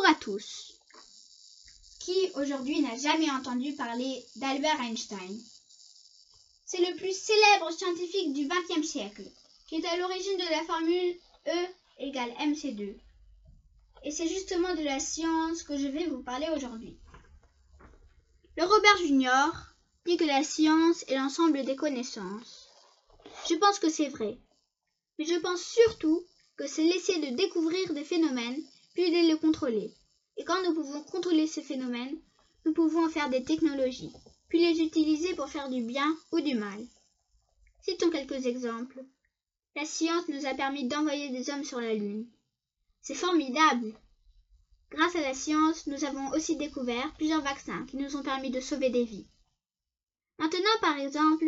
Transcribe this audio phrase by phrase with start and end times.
[0.00, 0.78] Bonjour à tous.
[1.98, 5.38] Qui aujourd'hui n'a jamais entendu parler d'Albert Einstein?
[6.64, 9.30] C'est le plus célèbre scientifique du XXe siècle,
[9.66, 11.16] qui est à l'origine de la formule
[11.48, 11.66] E
[11.98, 12.94] égale mc2.
[14.04, 16.96] Et c'est justement de la science que je vais vous parler aujourd'hui.
[18.56, 19.52] Le Robert Junior
[20.06, 22.70] dit que la science est l'ensemble des connaissances.
[23.50, 24.38] Je pense que c'est vrai.
[25.18, 26.24] Mais je pense surtout
[26.56, 28.64] que c'est l'essai de découvrir des phénomènes
[28.94, 29.92] puis de les contrôler.
[30.36, 32.16] Et quand nous pouvons contrôler ces phénomènes,
[32.64, 34.12] nous pouvons en faire des technologies,
[34.48, 36.86] puis les utiliser pour faire du bien ou du mal.
[37.82, 39.04] Citons quelques exemples.
[39.76, 42.28] La science nous a permis d'envoyer des hommes sur la Lune.
[43.00, 43.94] C'est formidable.
[44.90, 48.60] Grâce à la science, nous avons aussi découvert plusieurs vaccins qui nous ont permis de
[48.60, 49.28] sauver des vies.
[50.38, 51.46] Maintenant, par exemple,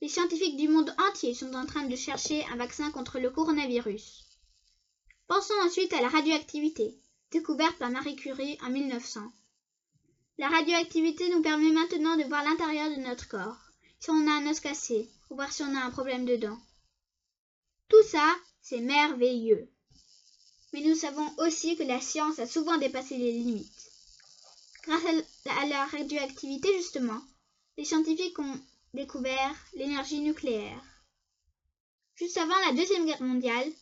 [0.00, 4.29] les scientifiques du monde entier sont en train de chercher un vaccin contre le coronavirus.
[5.30, 6.98] Pensons ensuite à la radioactivité,
[7.30, 9.20] découverte par Marie Curie en 1900.
[10.38, 13.60] La radioactivité nous permet maintenant de voir l'intérieur de notre corps,
[14.00, 16.58] si on a un os cassé, ou voir si on a un problème de dents.
[17.88, 19.70] Tout ça, c'est merveilleux.
[20.72, 23.92] Mais nous savons aussi que la science a souvent dépassé les limites.
[24.82, 25.04] Grâce
[25.60, 27.22] à la radioactivité, justement,
[27.78, 28.60] les scientifiques ont
[28.94, 30.82] découvert l'énergie nucléaire.
[32.16, 33.72] Juste avant la Deuxième Guerre mondiale,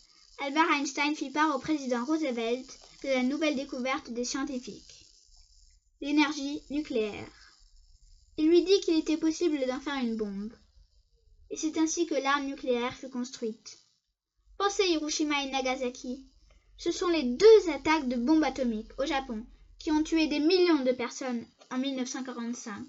[0.41, 5.05] Albert Einstein fit part au président Roosevelt de la nouvelle découverte des scientifiques,
[6.01, 7.29] l'énergie nucléaire.
[8.37, 10.53] Il lui dit qu'il était possible d'en faire une bombe.
[11.51, 13.79] Et c'est ainsi que l'arme nucléaire fut construite.
[14.59, 16.25] Pensez Hiroshima et Nagasaki.
[16.77, 19.45] Ce sont les deux attaques de bombes atomiques au Japon
[19.81, 22.87] qui ont tué des millions de personnes en 1945.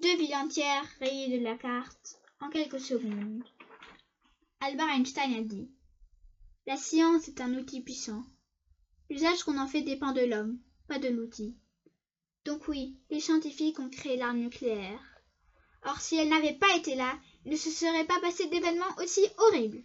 [0.00, 3.42] Deux villes entières rayées de la carte en quelques secondes.
[4.60, 5.68] Albert Einstein a dit
[6.66, 8.24] la science est un outil puissant.
[9.10, 11.58] L'usage qu'on en fait dépend de l'homme, pas de l'outil.
[12.46, 15.00] Donc oui, les scientifiques ont créé l'arme nucléaire.
[15.84, 19.20] Or, si elle n'avait pas été là, il ne se serait pas passé d'événements aussi
[19.36, 19.84] horribles.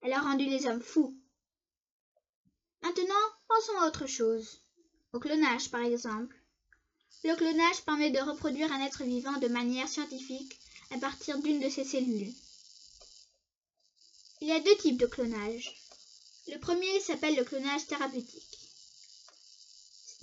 [0.00, 1.16] Elle a rendu les hommes fous.
[2.82, 3.14] Maintenant,
[3.46, 4.62] pensons à autre chose.
[5.12, 6.34] Au clonage, par exemple.
[7.22, 10.58] Le clonage permet de reproduire un être vivant de manière scientifique
[10.90, 12.32] à partir d'une de ses cellules.
[14.40, 15.76] Il y a deux types de clonage.
[16.48, 18.58] Le premier s'appelle le clonage thérapeutique.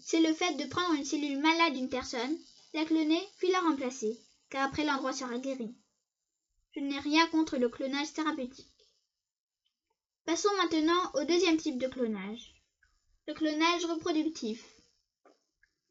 [0.03, 2.37] C'est le fait de prendre une cellule malade d'une personne,
[2.73, 4.19] la cloner, puis la remplacer,
[4.49, 5.75] car après l'endroit sera guéri.
[6.75, 8.67] Je n'ai rien contre le clonage thérapeutique.
[10.25, 12.53] Passons maintenant au deuxième type de clonage.
[13.27, 14.63] Le clonage reproductif.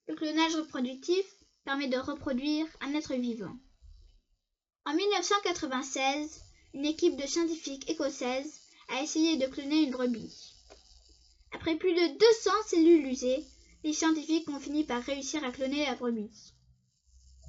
[0.08, 1.26] Le clonage reproductif
[1.64, 3.56] permet de reproduire un être vivant.
[4.84, 6.40] En 1996,
[6.74, 10.54] une équipe de scientifiques écossaises a essayé de cloner une brebis.
[11.52, 13.44] Après plus de 200 cellules usées,
[13.84, 16.52] les scientifiques ont fini par réussir à cloner la brebis.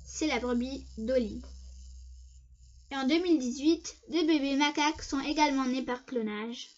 [0.06, 1.42] C'est la brebis Dolly.
[2.92, 6.70] Et en 2018, deux bébés macaques sont également nés par clonage.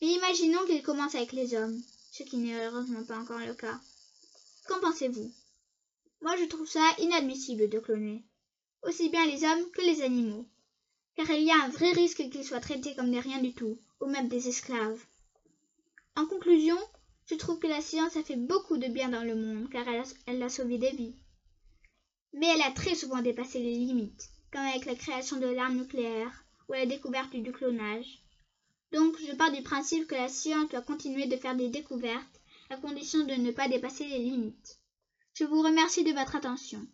[0.00, 1.80] Mais imaginons qu'ils commencent avec les hommes,
[2.10, 3.78] ce qui n'est heureusement pas encore le cas.
[4.66, 5.32] Qu'en pensez-vous?
[6.22, 8.24] Moi je trouve ça inadmissible de cloner,
[8.82, 10.48] aussi bien les hommes que les animaux
[11.16, 13.78] car il y a un vrai risque qu'ils soient traités comme des rien du tout,
[14.00, 15.02] ou même des esclaves.
[16.14, 16.78] En conclusion,
[17.28, 20.00] je trouve que la science a fait beaucoup de bien dans le monde, car elle
[20.00, 21.16] a, elle a sauvé des vies.
[22.32, 26.44] Mais elle a très souvent dépassé les limites, comme avec la création de l'arme nucléaire
[26.68, 28.22] ou la découverte du clonage.
[28.92, 32.40] Donc, je pars du principe que la science doit continuer de faire des découvertes,
[32.70, 34.78] à condition de ne pas dépasser les limites.
[35.34, 36.86] Je vous remercie de votre attention.